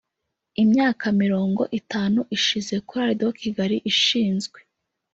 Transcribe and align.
Imyaka 0.63 1.05
mirongo 1.21 1.61
itanu 1.79 2.19
ishize 2.37 2.73
Chorale 2.87 3.15
de 3.19 3.27
Kigali 3.39 3.77
ishinzwe 3.91 4.59